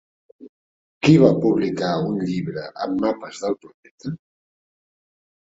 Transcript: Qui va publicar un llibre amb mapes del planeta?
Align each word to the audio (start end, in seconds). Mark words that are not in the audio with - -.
Qui 1.07 1.17
va 1.23 1.29
publicar 1.43 1.91
un 2.05 2.17
llibre 2.31 2.65
amb 2.87 3.05
mapes 3.05 3.43
del 3.45 3.59
planeta? 3.67 4.15